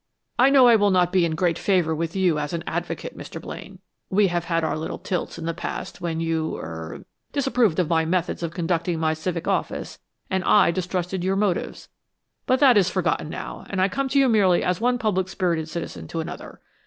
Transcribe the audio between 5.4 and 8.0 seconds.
the past, when you er disapproved of